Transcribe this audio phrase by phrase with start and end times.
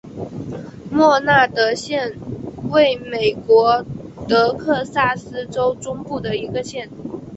[0.89, 2.15] 默纳德县
[2.71, 3.85] 位美国
[4.27, 6.89] 德克萨斯州中部的一个县。